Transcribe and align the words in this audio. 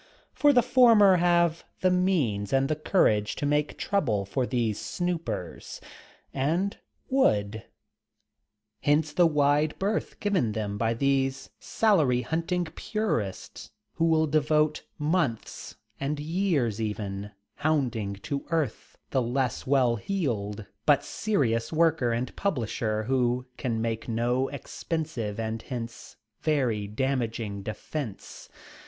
For 0.33 0.51
the 0.51 0.63
former 0.63 1.17
have 1.17 1.63
the 1.81 1.91
means 1.91 2.51
and 2.51 2.67
the 2.69 2.75
courage 2.75 3.35
to 3.35 3.45
make 3.45 3.77
trouble 3.77 4.25
for 4.25 4.47
these 4.47 4.79
snoopers. 4.81 5.79
And 6.33 6.75
would. 7.11 7.65
Hence 8.79 9.13
the 9.13 9.27
wide 9.27 9.77
berth 9.77 10.19
given 10.19 10.53
them 10.53 10.75
by 10.79 10.95
these 10.95 11.35
same 11.35 11.51
salary 11.59 12.21
hunting 12.23 12.65
purists 12.65 13.69
who 13.93 14.05
will 14.05 14.25
devote 14.25 14.81
months 14.97 15.75
and 15.99 16.19
years 16.19 16.81
even 16.81 17.29
hounding 17.57 18.15
to 18.23 18.43
earth 18.49 18.97
the 19.11 19.21
less 19.21 19.67
"well 19.67 19.97
heeled" 19.97 20.65
but 20.87 21.03
serious 21.03 21.71
worker 21.71 22.11
and 22.11 22.35
publisher 22.35 23.03
who 23.03 23.45
can 23.55 23.79
make 23.79 24.09
no 24.09 24.47
expensive 24.47 25.39
and 25.39 25.61
hence 25.61 26.15
very 26.41 26.87
damaging 26.87 27.61
defense. 27.61 28.49